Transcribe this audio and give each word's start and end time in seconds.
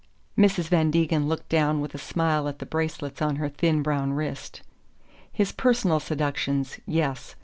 Mrs. 0.35 0.69
Van 0.69 0.89
Degen 0.89 1.27
looked 1.27 1.47
down 1.47 1.79
with 1.79 1.93
a 1.93 1.99
smile 1.99 2.47
at 2.47 2.57
the 2.57 2.65
bracelets 2.65 3.21
on 3.21 3.35
her 3.35 3.49
thin 3.49 3.83
brown 3.83 4.13
wrist. 4.13 4.63
"His 5.31 5.51
personal 5.51 5.99
seductions 5.99 6.79
yes. 6.87 7.35